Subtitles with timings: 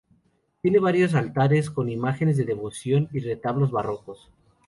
[0.63, 4.31] Tiene varios altares con imágenes de devoción y retablos barrocos.